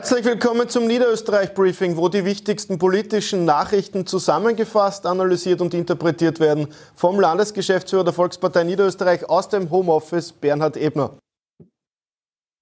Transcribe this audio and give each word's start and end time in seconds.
Herzlich 0.00 0.24
willkommen 0.24 0.66
zum 0.66 0.86
Niederösterreich-Briefing, 0.86 1.98
wo 1.98 2.08
die 2.08 2.24
wichtigsten 2.24 2.78
politischen 2.78 3.44
Nachrichten 3.44 4.06
zusammengefasst, 4.06 5.04
analysiert 5.04 5.60
und 5.60 5.74
interpretiert 5.74 6.40
werden 6.40 6.68
vom 6.94 7.20
Landesgeschäftsführer 7.20 8.04
der 8.04 8.14
Volkspartei 8.14 8.64
Niederösterreich 8.64 9.28
aus 9.28 9.50
dem 9.50 9.70
Homeoffice, 9.70 10.32
Bernhard 10.32 10.78
Ebner. 10.78 11.18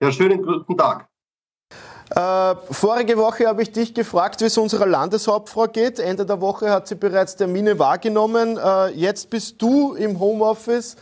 Ja, 0.03 0.11
schönen 0.11 0.43
guten 0.43 0.77
Tag. 0.77 1.07
Äh, 2.11 2.57
vorige 2.73 3.17
Woche 3.17 3.47
habe 3.47 3.63
ich 3.63 3.71
dich 3.71 3.95
gefragt, 3.95 4.41
wie 4.41 4.47
es 4.47 4.59
unserer 4.59 4.87
Landeshauptfrau 4.87 5.69
geht. 5.69 6.01
Ende 6.01 6.27
der 6.27 6.41
Woche 6.41 6.73
hat 6.73 6.89
sie 6.89 6.97
bereits 6.97 7.37
Termine 7.37 7.79
wahrgenommen. 7.79 8.59
Äh, 8.59 8.89
jetzt 8.95 9.31
bist 9.31 9.63
du 9.63 9.95
im 9.95 10.19
Homeoffice 10.19 10.97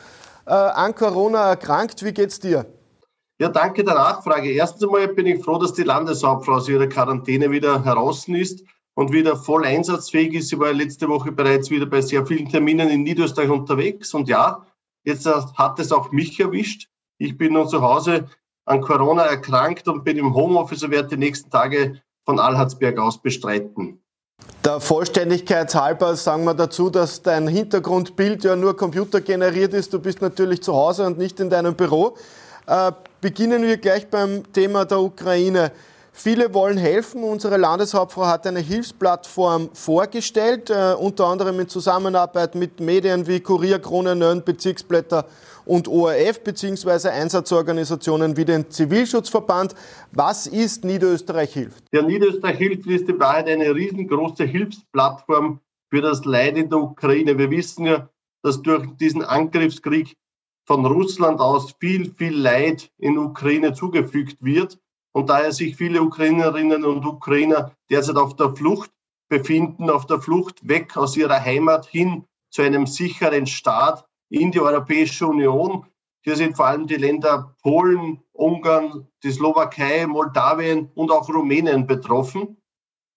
äh, 0.44 0.50
an 0.50 0.94
Corona 0.94 1.48
erkrankt. 1.48 2.04
Wie 2.04 2.12
geht's 2.12 2.38
dir? 2.40 2.66
Ja, 3.38 3.48
danke 3.48 3.84
der 3.84 3.94
Nachfrage. 3.94 4.50
Erstens 4.50 4.84
einmal 4.84 5.08
bin 5.08 5.26
ich 5.26 5.44
froh, 5.44 5.58
dass 5.58 5.74
die 5.74 5.82
Landeshauptfrau 5.82 6.54
aus 6.54 6.68
ihrer 6.68 6.86
Quarantäne 6.86 7.50
wieder 7.50 7.84
heraus 7.84 8.26
ist 8.28 8.64
und 8.94 9.12
wieder 9.12 9.36
voll 9.36 9.66
einsatzfähig 9.66 10.32
ist. 10.34 10.48
Sie 10.48 10.58
war 10.58 10.72
letzte 10.72 11.06
Woche 11.08 11.32
bereits 11.32 11.70
wieder 11.70 11.84
bei 11.84 12.00
sehr 12.00 12.24
vielen 12.24 12.48
Terminen 12.48 12.88
in 12.88 13.02
Niederösterreich 13.02 13.50
unterwegs. 13.50 14.14
Und 14.14 14.28
ja, 14.28 14.66
jetzt 15.04 15.26
hat 15.26 15.78
es 15.78 15.92
auch 15.92 16.12
mich 16.12 16.40
erwischt. 16.40 16.88
Ich 17.18 17.36
bin 17.36 17.52
nun 17.52 17.68
zu 17.68 17.82
Hause 17.82 18.26
an 18.64 18.80
Corona 18.80 19.24
erkrankt 19.24 19.86
und 19.86 20.02
bin 20.02 20.16
im 20.16 20.34
Homeoffice 20.34 20.82
und 20.82 20.90
werde 20.90 21.08
die 21.08 21.18
nächsten 21.18 21.50
Tage 21.50 22.00
von 22.24 22.40
Alharzberg 22.40 22.98
aus 22.98 23.20
bestreiten. 23.20 24.00
Der 24.64 24.80
Vollständigkeit 24.80 25.74
halber 25.74 26.16
sagen 26.16 26.44
wir 26.44 26.54
dazu, 26.54 26.90
dass 26.90 27.22
dein 27.22 27.46
Hintergrundbild 27.48 28.44
ja 28.44 28.56
nur 28.56 28.76
computergeneriert 28.76 29.74
ist. 29.74 29.92
Du 29.92 29.98
bist 29.98 30.22
natürlich 30.22 30.62
zu 30.62 30.74
Hause 30.74 31.06
und 31.06 31.18
nicht 31.18 31.38
in 31.38 31.50
deinem 31.50 31.74
Büro. 31.74 32.16
Äh, 32.66 32.92
beginnen 33.26 33.64
wir 33.64 33.76
gleich 33.76 34.06
beim 34.06 34.52
Thema 34.52 34.84
der 34.84 35.00
Ukraine. 35.00 35.72
Viele 36.12 36.54
wollen 36.54 36.78
helfen. 36.78 37.24
Unsere 37.24 37.56
Landeshauptfrau 37.56 38.24
hat 38.24 38.46
eine 38.46 38.60
Hilfsplattform 38.60 39.70
vorgestellt, 39.72 40.70
äh, 40.70 40.94
unter 40.96 41.26
anderem 41.26 41.58
in 41.58 41.68
Zusammenarbeit 41.68 42.54
mit 42.54 42.78
Medien 42.78 43.26
wie 43.26 43.40
Kurier, 43.40 43.80
Krone, 43.80 44.14
Nön, 44.14 44.44
Bezirksblätter 44.44 45.26
und 45.64 45.88
ORF 45.88 46.38
beziehungsweise 46.44 47.10
Einsatzorganisationen 47.10 48.36
wie 48.36 48.44
den 48.44 48.70
Zivilschutzverband. 48.70 49.74
Was 50.12 50.46
ist 50.46 50.84
Niederösterreich 50.84 51.52
hilft? 51.52 51.82
Ja, 51.92 52.02
Niederösterreich 52.02 52.58
hilft 52.58 52.86
ist 52.86 53.08
in 53.08 53.18
Wahrheit 53.18 53.48
eine 53.48 53.74
riesengroße 53.74 54.44
Hilfsplattform 54.44 55.58
für 55.90 56.00
das 56.00 56.24
Leid 56.24 56.56
in 56.56 56.70
der 56.70 56.78
Ukraine. 56.78 57.36
Wir 57.36 57.50
wissen 57.50 57.86
ja, 57.86 58.08
dass 58.44 58.62
durch 58.62 58.86
diesen 58.98 59.24
Angriffskrieg 59.24 60.14
von 60.66 60.84
Russland 60.84 61.40
aus 61.40 61.74
viel, 61.78 62.12
viel 62.12 62.36
Leid 62.36 62.90
in 62.98 63.16
Ukraine 63.16 63.72
zugefügt 63.72 64.36
wird 64.40 64.78
und 65.12 65.30
daher 65.30 65.52
sich 65.52 65.76
viele 65.76 66.02
Ukrainerinnen 66.02 66.84
und 66.84 67.06
Ukrainer 67.06 67.72
derzeit 67.88 68.16
auf 68.16 68.36
der 68.36 68.54
Flucht 68.54 68.90
befinden, 69.28 69.88
auf 69.90 70.06
der 70.06 70.20
Flucht 70.20 70.68
weg 70.68 70.96
aus 70.96 71.16
ihrer 71.16 71.42
Heimat 71.42 71.86
hin 71.86 72.24
zu 72.50 72.62
einem 72.62 72.86
sicheren 72.86 73.46
Staat 73.46 74.04
in 74.28 74.50
die 74.50 74.60
Europäische 74.60 75.26
Union. 75.26 75.86
Hier 76.22 76.36
sind 76.36 76.56
vor 76.56 76.66
allem 76.66 76.86
die 76.86 76.96
Länder 76.96 77.54
Polen, 77.62 78.20
Ungarn, 78.32 79.06
die 79.22 79.30
Slowakei, 79.30 80.06
Moldawien 80.06 80.90
und 80.94 81.10
auch 81.10 81.28
Rumänien 81.28 81.86
betroffen. 81.86 82.56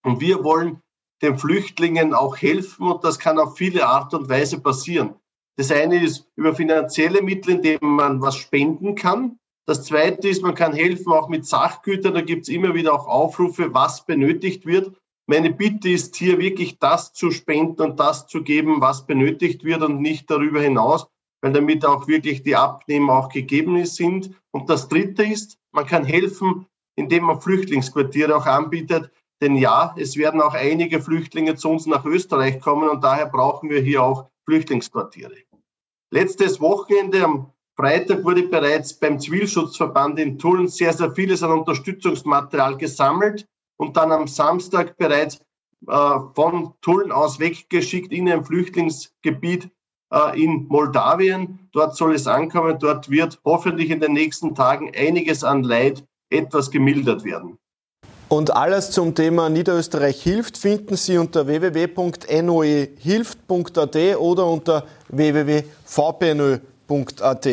Und 0.04 0.20
wir 0.20 0.44
wollen 0.44 0.80
den 1.20 1.36
Flüchtlingen 1.38 2.14
auch 2.14 2.36
helfen 2.36 2.90
und 2.90 3.04
das 3.04 3.18
kann 3.18 3.38
auf 3.38 3.56
viele 3.56 3.86
Art 3.86 4.14
und 4.14 4.28
Weise 4.28 4.60
passieren. 4.60 5.19
Das 5.56 5.70
eine 5.70 6.02
ist 6.02 6.26
über 6.36 6.54
finanzielle 6.54 7.22
Mittel, 7.22 7.56
indem 7.56 7.78
man 7.82 8.20
was 8.20 8.36
spenden 8.36 8.94
kann. 8.94 9.38
Das 9.66 9.84
zweite 9.84 10.28
ist, 10.28 10.42
man 10.42 10.54
kann 10.54 10.72
helfen 10.72 11.12
auch 11.12 11.28
mit 11.28 11.46
Sachgütern. 11.46 12.14
Da 12.14 12.22
gibt 12.22 12.42
es 12.42 12.48
immer 12.48 12.74
wieder 12.74 12.94
auch 12.94 13.06
Aufrufe, 13.06 13.72
was 13.72 14.04
benötigt 14.04 14.66
wird. 14.66 14.92
Meine 15.26 15.52
Bitte 15.52 15.88
ist 15.90 16.16
hier 16.16 16.38
wirklich 16.38 16.78
das 16.80 17.12
zu 17.12 17.30
spenden 17.30 17.82
und 17.82 18.00
das 18.00 18.26
zu 18.26 18.42
geben, 18.42 18.80
was 18.80 19.06
benötigt 19.06 19.62
wird 19.62 19.82
und 19.82 20.00
nicht 20.00 20.28
darüber 20.28 20.60
hinaus, 20.60 21.06
weil 21.40 21.52
damit 21.52 21.84
auch 21.84 22.08
wirklich 22.08 22.42
die 22.42 22.56
Abnehmer 22.56 23.12
auch 23.12 23.28
gegeben 23.28 23.84
sind. 23.86 24.30
Und 24.50 24.68
das 24.68 24.88
dritte 24.88 25.22
ist, 25.22 25.56
man 25.70 25.86
kann 25.86 26.04
helfen, 26.04 26.66
indem 26.96 27.24
man 27.24 27.40
Flüchtlingsquartiere 27.40 28.36
auch 28.36 28.46
anbietet. 28.46 29.12
Denn 29.40 29.56
ja, 29.56 29.94
es 29.96 30.16
werden 30.16 30.40
auch 30.40 30.54
einige 30.54 31.00
Flüchtlinge 31.00 31.54
zu 31.56 31.70
uns 31.70 31.86
nach 31.86 32.04
Österreich 32.04 32.60
kommen 32.60 32.88
und 32.88 33.02
daher 33.02 33.26
brauchen 33.26 33.70
wir 33.70 33.80
hier 33.80 34.02
auch 34.02 34.28
Flüchtlingsquartiere. 34.44 35.36
Letztes 36.10 36.60
Wochenende 36.60 37.24
am 37.24 37.52
Freitag 37.76 38.24
wurde 38.24 38.42
bereits 38.42 38.92
beim 38.98 39.18
Zivilschutzverband 39.18 40.18
in 40.18 40.38
Tulln 40.38 40.68
sehr, 40.68 40.92
sehr 40.92 41.12
vieles 41.12 41.42
an 41.42 41.52
Unterstützungsmaterial 41.52 42.76
gesammelt 42.76 43.46
und 43.78 43.96
dann 43.96 44.12
am 44.12 44.26
Samstag 44.26 44.98
bereits 44.98 45.40
äh, 45.86 46.18
von 46.34 46.74
Tulln 46.82 47.10
aus 47.10 47.40
weggeschickt 47.40 48.12
in 48.12 48.28
ein 48.28 48.44
Flüchtlingsgebiet 48.44 49.70
äh, 50.12 50.42
in 50.42 50.66
Moldawien. 50.68 51.70
Dort 51.72 51.96
soll 51.96 52.14
es 52.14 52.26
ankommen. 52.26 52.78
Dort 52.78 53.08
wird 53.08 53.40
hoffentlich 53.44 53.90
in 53.90 54.00
den 54.00 54.12
nächsten 54.12 54.54
Tagen 54.54 54.92
einiges 54.94 55.42
an 55.42 55.62
Leid 55.62 56.04
etwas 56.28 56.70
gemildert 56.70 57.24
werden. 57.24 57.58
Und 58.30 58.54
alles 58.54 58.90
zum 58.92 59.14
Thema 59.16 59.50
Niederösterreich 59.50 60.22
hilft 60.22 60.56
finden 60.56 60.94
Sie 60.94 61.18
unter 61.18 61.48
www.noehilft.at 61.48 63.96
oder 64.18 64.46
unter 64.46 64.84
www.vpnö.at. 65.08 67.48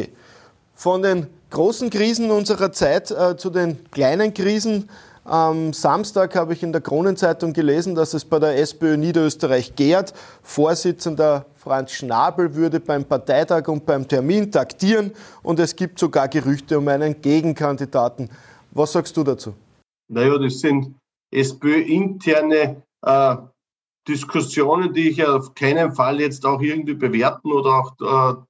Von 0.76 1.02
den 1.02 1.26
großen 1.50 1.90
Krisen 1.90 2.30
unserer 2.30 2.72
Zeit 2.72 3.10
äh, 3.10 3.36
zu 3.38 3.50
den 3.50 3.90
kleinen 3.90 4.36
Krisen. 4.36 4.88
Am 5.24 5.74
Samstag 5.74 6.36
habe 6.36 6.54
ich 6.54 6.62
in 6.62 6.72
der 6.72 6.82
Kronenzeitung 6.82 7.54
gelesen, 7.54 7.96
dass 7.96 8.14
es 8.14 8.24
bei 8.24 8.38
der 8.38 8.60
SPÖ 8.60 8.98
Niederösterreich 8.98 9.76
gärt. 9.76 10.14
Vorsitzender 10.44 11.48
Franz 11.56 11.94
Schnabel 11.94 12.54
würde 12.54 12.80
beim 12.80 13.04
Parteitag 13.04 13.68
und 13.68 13.88
beim 13.88 14.08
Termin 14.08 14.52
taktieren 14.52 15.12
und 15.42 15.60
es 15.60 15.76
gibt 15.76 15.98
sogar 15.98 16.28
Gerüchte 16.28 16.78
um 16.78 16.88
einen 16.88 17.20
Gegenkandidaten. 17.20 18.30
Was 18.70 18.92
sagst 18.92 19.18
du 19.18 19.24
dazu? 19.24 19.56
Naja, 20.10 20.38
das 20.38 20.60
sind 20.60 20.96
SPÖ-interne 21.32 22.84
äh, 23.02 23.36
Diskussionen, 24.08 24.94
die 24.94 25.10
ich 25.10 25.26
auf 25.26 25.54
keinen 25.54 25.92
Fall 25.92 26.22
jetzt 26.22 26.46
auch 26.46 26.62
irgendwie 26.62 26.94
bewerten 26.94 27.52
oder 27.52 27.80
auch 27.80 28.36
äh, 28.36 28.42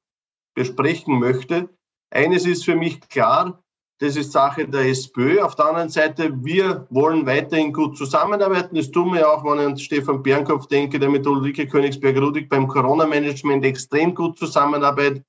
besprechen 0.56 1.20
möchte. 1.20 1.70
Eines 2.12 2.46
ist 2.46 2.66
für 2.66 2.76
mich 2.76 3.02
klar, 3.10 3.62
das 4.00 4.16
ist 4.16 4.32
Sache 4.32 4.68
der 4.68 4.88
SPÖ. 4.90 5.42
Auf 5.42 5.56
der 5.56 5.66
anderen 5.66 5.90
Seite, 5.90 6.32
wir 6.44 6.86
wollen 6.92 7.26
weiterhin 7.26 7.74
gut 7.74 7.98
zusammenarbeiten. 7.98 8.76
Das 8.76 8.92
tun 8.92 9.14
wir 9.14 9.28
auch, 9.28 9.44
wenn 9.44 9.60
ich 9.60 9.66
an 9.66 9.78
Stefan 9.78 10.22
Bernkopf 10.22 10.68
denke, 10.68 11.00
der 11.00 11.10
mit 11.10 11.26
Ulrike 11.26 11.68
Königsberg-Rudig 11.68 12.48
beim 12.48 12.68
Corona-Management 12.68 13.66
extrem 13.66 14.14
gut 14.14 14.38
zusammenarbeitet. 14.38 15.26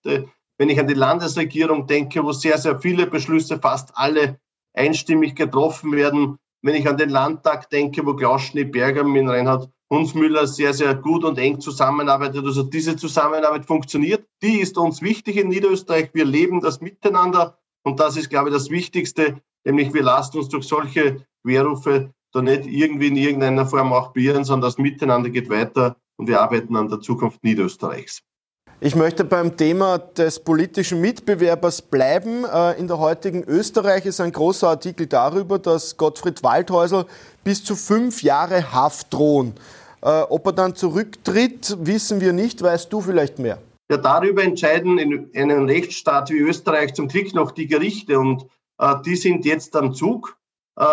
Wenn 0.58 0.68
ich 0.68 0.78
an 0.78 0.86
die 0.86 0.94
Landesregierung 0.94 1.86
denke, 1.86 2.22
wo 2.22 2.32
sehr, 2.32 2.58
sehr 2.58 2.78
viele 2.78 3.06
Beschlüsse, 3.06 3.58
fast 3.58 3.90
alle 3.94 4.38
einstimmig 4.78 5.34
getroffen 5.34 5.92
werden. 5.92 6.38
Wenn 6.62 6.74
ich 6.74 6.88
an 6.88 6.96
den 6.96 7.10
Landtag 7.10 7.70
denke, 7.70 8.04
wo 8.06 8.14
Klaus 8.14 8.42
Schneeberger 8.42 9.04
mit 9.04 9.28
Reinhard 9.28 9.68
Hunsmüller 9.90 10.46
sehr, 10.46 10.74
sehr 10.74 10.94
gut 10.94 11.24
und 11.24 11.38
eng 11.38 11.60
zusammenarbeitet. 11.60 12.44
Also 12.44 12.62
diese 12.62 12.96
Zusammenarbeit 12.96 13.66
funktioniert. 13.66 14.26
Die 14.42 14.60
ist 14.60 14.76
uns 14.76 15.00
wichtig 15.02 15.36
in 15.36 15.48
Niederösterreich. 15.48 16.10
Wir 16.12 16.24
leben 16.24 16.60
das 16.60 16.80
miteinander. 16.80 17.58
Und 17.84 18.00
das 18.00 18.16
ist, 18.16 18.28
glaube 18.28 18.50
ich, 18.50 18.54
das 18.54 18.70
Wichtigste. 18.70 19.40
Nämlich 19.64 19.94
wir 19.94 20.02
lassen 20.02 20.38
uns 20.38 20.48
durch 20.48 20.66
solche 20.66 21.24
Querrufe 21.42 22.12
da 22.32 22.42
nicht 22.42 22.66
irgendwie 22.66 23.08
in 23.08 23.16
irgendeiner 23.16 23.66
Form 23.66 23.92
auch 23.92 24.12
beirren, 24.12 24.44
sondern 24.44 24.68
das 24.68 24.78
Miteinander 24.78 25.30
geht 25.30 25.48
weiter 25.48 25.96
und 26.16 26.28
wir 26.28 26.40
arbeiten 26.40 26.76
an 26.76 26.88
der 26.88 27.00
Zukunft 27.00 27.42
Niederösterreichs. 27.42 28.22
Ich 28.80 28.94
möchte 28.94 29.24
beim 29.24 29.56
Thema 29.56 29.98
des 29.98 30.38
politischen 30.38 31.00
Mitbewerbers 31.00 31.82
bleiben. 31.82 32.44
Äh, 32.44 32.78
in 32.78 32.86
der 32.86 33.00
heutigen 33.00 33.42
Österreich 33.42 34.06
ist 34.06 34.20
ein 34.20 34.30
großer 34.30 34.68
Artikel 34.68 35.08
darüber, 35.08 35.58
dass 35.58 35.96
Gottfried 35.96 36.44
Waldhäusl 36.44 37.04
bis 37.42 37.64
zu 37.64 37.74
fünf 37.74 38.22
Jahre 38.22 38.72
Haft 38.72 39.12
drohen. 39.12 39.54
Äh, 40.00 40.20
ob 40.28 40.46
er 40.46 40.52
dann 40.52 40.76
zurücktritt, 40.76 41.76
wissen 41.80 42.20
wir 42.20 42.32
nicht. 42.32 42.62
Weißt 42.62 42.92
du 42.92 43.00
vielleicht 43.00 43.40
mehr? 43.40 43.58
Ja, 43.90 43.96
darüber 43.96 44.44
entscheiden 44.44 44.96
in 44.98 45.50
einem 45.50 45.64
Rechtsstaat 45.64 46.30
wie 46.30 46.38
Österreich 46.38 46.94
zum 46.94 47.08
Glück 47.08 47.34
noch 47.34 47.50
die 47.50 47.66
Gerichte 47.66 48.16
und 48.16 48.46
äh, 48.78 48.94
die 49.04 49.16
sind 49.16 49.44
jetzt 49.44 49.74
am 49.74 49.92
Zug. 49.92 50.36
Äh, 50.78 50.84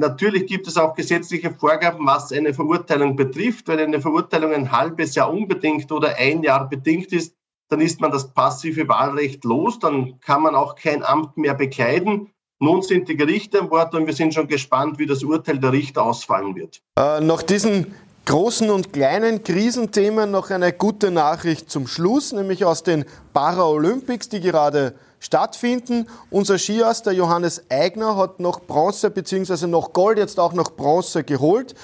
Natürlich 0.00 0.46
gibt 0.46 0.66
es 0.66 0.78
auch 0.78 0.94
gesetzliche 0.94 1.50
Vorgaben, 1.50 2.06
was 2.06 2.32
eine 2.32 2.54
Verurteilung 2.54 3.16
betrifft. 3.16 3.68
Wenn 3.68 3.80
eine 3.80 4.00
Verurteilung 4.00 4.54
ein 4.54 4.72
halbes 4.72 5.14
Jahr 5.14 5.30
unbedingt 5.30 5.92
oder 5.92 6.16
ein 6.16 6.42
Jahr 6.42 6.66
bedingt 6.70 7.12
ist, 7.12 7.36
dann 7.68 7.82
ist 7.82 8.00
man 8.00 8.10
das 8.10 8.32
passive 8.32 8.88
Wahlrecht 8.88 9.44
los, 9.44 9.78
dann 9.78 10.18
kann 10.20 10.42
man 10.42 10.54
auch 10.54 10.74
kein 10.74 11.04
Amt 11.04 11.36
mehr 11.36 11.52
bekleiden. 11.52 12.30
Nun 12.60 12.80
sind 12.80 13.08
die 13.10 13.16
Gerichte 13.16 13.60
an 13.60 13.68
Bord 13.68 13.94
und 13.94 14.06
wir 14.06 14.14
sind 14.14 14.32
schon 14.32 14.48
gespannt, 14.48 14.98
wie 14.98 15.06
das 15.06 15.22
Urteil 15.22 15.58
der 15.58 15.72
Richter 15.72 16.02
ausfallen 16.02 16.54
wird. 16.56 16.80
Äh, 16.98 17.20
nach 17.20 17.42
diesen 17.42 17.94
großen 18.30 18.70
und 18.70 18.92
kleinen 18.92 19.42
Krisenthemen 19.42 20.30
noch 20.30 20.50
eine 20.50 20.72
gute 20.72 21.10
Nachricht 21.10 21.68
zum 21.68 21.88
Schluss, 21.88 22.32
nämlich 22.32 22.64
aus 22.64 22.84
den 22.84 23.04
Paralympics, 23.32 24.28
die 24.28 24.40
gerade 24.40 24.94
stattfinden. 25.18 26.06
Unser 26.30 26.56
Skiass, 26.56 27.02
der 27.02 27.14
Johannes 27.14 27.64
Eigner, 27.68 28.16
hat 28.16 28.38
noch 28.38 28.60
Bronze 28.60 29.10
bzw. 29.10 29.66
noch 29.66 29.92
Gold, 29.92 30.18
jetzt 30.18 30.38
auch 30.38 30.52
noch 30.52 30.70
Bronze 30.76 31.24
geholt. 31.24 31.74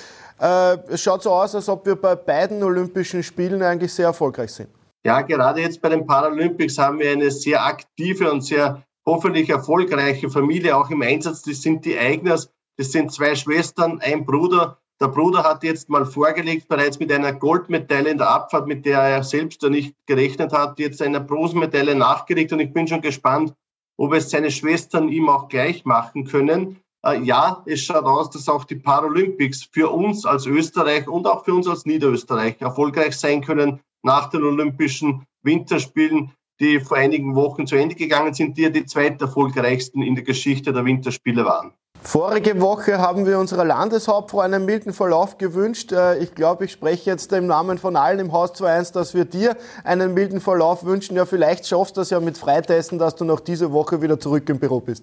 Äh, 0.40 0.78
es 0.88 1.02
schaut 1.02 1.24
so 1.24 1.32
aus, 1.32 1.56
als 1.56 1.68
ob 1.68 1.84
wir 1.84 1.96
bei 1.96 2.14
beiden 2.14 2.62
Olympischen 2.62 3.24
Spielen 3.24 3.60
eigentlich 3.60 3.92
sehr 3.92 4.06
erfolgreich 4.06 4.52
sind. 4.52 4.68
Ja, 5.04 5.22
gerade 5.22 5.62
jetzt 5.62 5.82
bei 5.82 5.88
den 5.88 6.06
Paralympics 6.06 6.78
haben 6.78 7.00
wir 7.00 7.10
eine 7.10 7.32
sehr 7.32 7.66
aktive 7.66 8.30
und 8.30 8.42
sehr 8.42 8.84
hoffentlich 9.04 9.50
erfolgreiche 9.50 10.30
Familie 10.30 10.76
auch 10.76 10.90
im 10.90 11.02
Einsatz. 11.02 11.42
Das 11.42 11.60
sind 11.60 11.84
die 11.84 11.98
Eigners. 11.98 12.52
Das 12.76 12.92
sind 12.92 13.12
zwei 13.12 13.34
Schwestern, 13.34 14.00
ein 14.00 14.24
Bruder. 14.24 14.78
Der 14.98 15.08
Bruder 15.08 15.44
hat 15.44 15.62
jetzt 15.62 15.90
mal 15.90 16.06
vorgelegt, 16.06 16.68
bereits 16.68 16.98
mit 16.98 17.12
einer 17.12 17.34
Goldmedaille 17.34 18.10
in 18.10 18.16
der 18.16 18.30
Abfahrt, 18.30 18.66
mit 18.66 18.86
der 18.86 19.00
er 19.00 19.22
selbst 19.22 19.62
nicht 19.62 19.94
gerechnet 20.06 20.52
hat, 20.52 20.78
jetzt 20.78 21.02
eine 21.02 21.20
Bronzemedaille 21.20 21.94
nachgelegt. 21.94 22.52
Und 22.52 22.60
ich 22.60 22.72
bin 22.72 22.88
schon 22.88 23.02
gespannt, 23.02 23.52
ob 23.98 24.14
es 24.14 24.30
seine 24.30 24.50
Schwestern 24.50 25.10
ihm 25.10 25.28
auch 25.28 25.48
gleich 25.48 25.84
machen 25.84 26.24
können. 26.24 26.80
Äh, 27.04 27.20
ja, 27.22 27.62
es 27.66 27.82
schaut 27.82 28.04
aus, 28.04 28.30
dass 28.30 28.48
auch 28.48 28.64
die 28.64 28.76
Paralympics 28.76 29.68
für 29.70 29.90
uns 29.90 30.24
als 30.24 30.46
Österreich 30.46 31.06
und 31.08 31.26
auch 31.26 31.44
für 31.44 31.52
uns 31.52 31.68
als 31.68 31.84
Niederösterreich 31.84 32.56
erfolgreich 32.60 33.16
sein 33.16 33.42
können 33.42 33.80
nach 34.02 34.30
den 34.30 34.44
Olympischen 34.44 35.26
Winterspielen, 35.42 36.32
die 36.58 36.80
vor 36.80 36.96
einigen 36.96 37.34
Wochen 37.34 37.66
zu 37.66 37.76
Ende 37.76 37.94
gegangen 37.94 38.32
sind, 38.32 38.56
die 38.56 38.62
ja 38.62 38.70
die 38.70 38.86
zweiterfolgreichsten 38.86 40.02
in 40.02 40.14
der 40.14 40.24
Geschichte 40.24 40.72
der 40.72 40.86
Winterspiele 40.86 41.44
waren. 41.44 41.72
Vorige 42.06 42.60
Woche 42.60 42.98
haben 42.98 43.26
wir 43.26 43.36
unserer 43.36 43.64
Landeshauptfrau 43.64 44.38
einen 44.38 44.64
milden 44.64 44.92
Verlauf 44.92 45.38
gewünscht. 45.38 45.90
Äh, 45.90 46.18
ich 46.18 46.36
glaube, 46.36 46.66
ich 46.66 46.70
spreche 46.70 47.10
jetzt 47.10 47.32
im 47.32 47.48
Namen 47.48 47.78
von 47.78 47.96
allen 47.96 48.20
im 48.20 48.32
Haus 48.32 48.52
2.1, 48.54 48.92
dass 48.92 49.12
wir 49.12 49.24
dir 49.24 49.56
einen 49.82 50.14
milden 50.14 50.40
Verlauf 50.40 50.84
wünschen. 50.84 51.16
Ja, 51.16 51.24
vielleicht 51.24 51.66
schaffst 51.66 51.96
du 51.96 52.02
es 52.02 52.10
ja 52.10 52.20
mit 52.20 52.38
Freitesten, 52.38 53.00
dass 53.00 53.16
du 53.16 53.24
noch 53.24 53.40
diese 53.40 53.72
Woche 53.72 54.02
wieder 54.02 54.20
zurück 54.20 54.48
im 54.48 54.60
Büro 54.60 54.78
bist. 54.78 55.02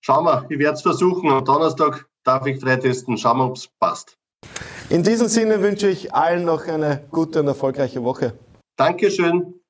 Schauen 0.00 0.24
wir, 0.24 0.46
ich 0.48 0.58
werde 0.58 0.76
es 0.76 0.80
versuchen. 0.80 1.30
Am 1.30 1.44
Donnerstag 1.44 2.06
darf 2.24 2.46
ich 2.46 2.58
freitesten. 2.58 3.18
Schauen 3.18 3.36
wir, 3.36 3.44
ob 3.48 3.56
es 3.56 3.68
passt. 3.78 4.16
In 4.88 5.02
diesem 5.02 5.28
Sinne 5.28 5.60
wünsche 5.60 5.88
ich 5.88 6.14
allen 6.14 6.46
noch 6.46 6.66
eine 6.66 7.04
gute 7.10 7.40
und 7.40 7.46
erfolgreiche 7.46 8.02
Woche. 8.04 8.32
Dankeschön. 8.78 9.61